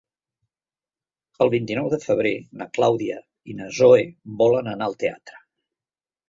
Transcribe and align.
El 1.45 1.51
vint-i-nou 1.53 1.89
de 1.95 1.99
febrer 2.05 2.31
na 2.61 2.67
Clàudia 2.79 3.19
i 3.53 3.57
na 3.61 3.69
Zoè 3.81 4.01
volen 4.41 4.73
anar 4.73 4.89
al 4.91 4.99
teatre. 5.07 5.45